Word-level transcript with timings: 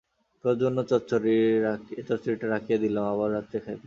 তোর 0.43 0.55
জন্য 0.61 0.77
চচ্চড়িটা 0.89 2.45
রাখিয়া 2.47 2.79
দিলাম, 2.83 3.05
আবার 3.13 3.29
রাত্রে 3.31 3.57
খাইবি। 3.59 3.79